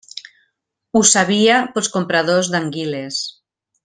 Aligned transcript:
Ho 0.95 1.01
sabia 1.09 1.59
pels 1.75 1.91
compradors 1.97 2.49
d'anguiles. 2.55 3.21